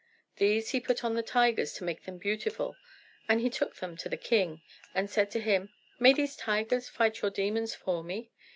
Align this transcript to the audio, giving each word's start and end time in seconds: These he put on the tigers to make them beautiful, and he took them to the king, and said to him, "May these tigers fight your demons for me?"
These 0.37 0.69
he 0.71 0.79
put 0.79 1.03
on 1.03 1.13
the 1.13 1.21
tigers 1.21 1.73
to 1.73 1.83
make 1.83 2.05
them 2.05 2.17
beautiful, 2.17 2.75
and 3.29 3.39
he 3.39 3.51
took 3.51 3.75
them 3.75 3.95
to 3.97 4.09
the 4.09 4.17
king, 4.17 4.63
and 4.95 5.07
said 5.07 5.29
to 5.29 5.39
him, 5.39 5.71
"May 5.99 6.11
these 6.11 6.35
tigers 6.35 6.89
fight 6.89 7.21
your 7.21 7.29
demons 7.29 7.75
for 7.75 8.03
me?" 8.03 8.31